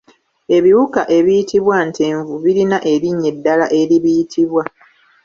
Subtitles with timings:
[0.57, 4.63] Ebiwuka ebiyitibwa “Ntenvu” birina erinnya eddala eribiyitibwa.